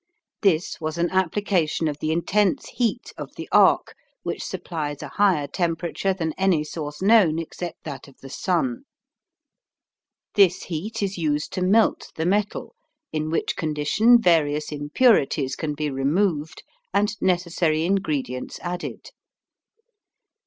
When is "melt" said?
11.61-12.11